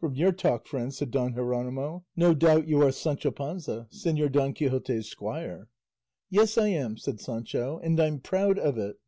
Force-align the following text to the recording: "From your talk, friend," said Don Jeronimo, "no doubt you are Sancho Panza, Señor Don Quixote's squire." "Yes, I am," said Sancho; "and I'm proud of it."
"From 0.00 0.14
your 0.14 0.32
talk, 0.32 0.66
friend," 0.66 0.94
said 0.94 1.10
Don 1.10 1.34
Jeronimo, 1.34 2.02
"no 2.16 2.32
doubt 2.32 2.66
you 2.66 2.80
are 2.80 2.90
Sancho 2.90 3.30
Panza, 3.30 3.86
Señor 3.92 4.32
Don 4.32 4.54
Quixote's 4.54 5.06
squire." 5.06 5.68
"Yes, 6.30 6.56
I 6.56 6.68
am," 6.68 6.96
said 6.96 7.20
Sancho; 7.20 7.78
"and 7.80 8.00
I'm 8.00 8.20
proud 8.20 8.58
of 8.58 8.78
it." 8.78 8.98